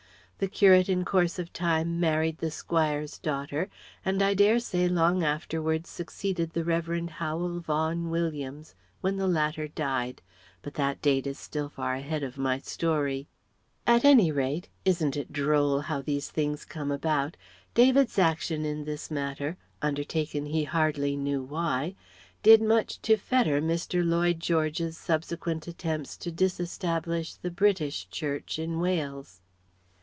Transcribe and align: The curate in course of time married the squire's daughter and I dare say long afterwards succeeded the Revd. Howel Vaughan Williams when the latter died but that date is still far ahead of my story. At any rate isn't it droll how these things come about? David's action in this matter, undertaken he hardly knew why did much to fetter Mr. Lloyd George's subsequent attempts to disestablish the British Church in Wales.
The 0.41 0.47
curate 0.47 0.89
in 0.89 1.05
course 1.05 1.37
of 1.37 1.53
time 1.53 1.99
married 1.99 2.39
the 2.39 2.49
squire's 2.49 3.19
daughter 3.19 3.69
and 4.03 4.23
I 4.23 4.33
dare 4.33 4.57
say 4.59 4.87
long 4.89 5.23
afterwards 5.23 5.87
succeeded 5.87 6.53
the 6.53 6.63
Revd. 6.63 7.11
Howel 7.11 7.59
Vaughan 7.59 8.09
Williams 8.09 8.73
when 9.01 9.17
the 9.17 9.27
latter 9.27 9.67
died 9.67 10.19
but 10.63 10.73
that 10.73 10.99
date 10.99 11.27
is 11.27 11.37
still 11.37 11.69
far 11.69 11.93
ahead 11.93 12.23
of 12.23 12.39
my 12.39 12.57
story. 12.57 13.27
At 13.85 14.03
any 14.03 14.31
rate 14.31 14.67
isn't 14.83 15.15
it 15.15 15.31
droll 15.31 15.81
how 15.81 16.01
these 16.01 16.31
things 16.31 16.65
come 16.65 16.89
about? 16.89 17.37
David's 17.75 18.17
action 18.17 18.65
in 18.65 18.83
this 18.83 19.11
matter, 19.11 19.57
undertaken 19.83 20.47
he 20.47 20.63
hardly 20.63 21.15
knew 21.15 21.43
why 21.43 21.93
did 22.41 22.63
much 22.63 22.99
to 23.03 23.15
fetter 23.15 23.61
Mr. 23.61 24.03
Lloyd 24.03 24.39
George's 24.39 24.97
subsequent 24.97 25.67
attempts 25.67 26.17
to 26.17 26.31
disestablish 26.31 27.35
the 27.35 27.51
British 27.51 28.09
Church 28.09 28.57
in 28.57 28.79
Wales. 28.79 29.43